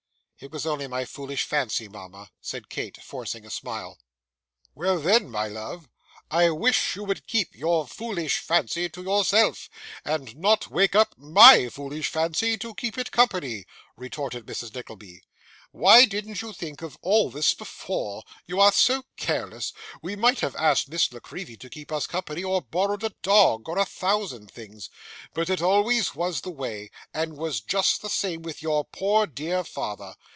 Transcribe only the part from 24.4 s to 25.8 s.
things but it